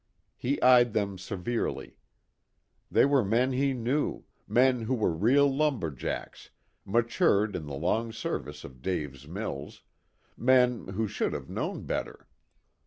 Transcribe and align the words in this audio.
He 0.35 0.59
eyed 0.63 0.93
them 0.93 1.19
severely. 1.19 1.95
They 2.89 3.05
were 3.05 3.23
men 3.23 3.51
he 3.51 3.75
knew, 3.75 4.23
men 4.47 4.81
who 4.85 4.95
were 4.95 5.11
real 5.13 5.47
lumber 5.55 5.91
jacks, 5.91 6.49
matured 6.85 7.55
in 7.55 7.67
the 7.67 7.75
long 7.75 8.11
service 8.11 8.63
of 8.63 8.81
Dave's 8.81 9.27
mills, 9.27 9.83
men 10.35 10.87
who 10.87 11.07
should 11.07 11.33
have 11.33 11.49
known 11.51 11.83
better. 11.83 12.27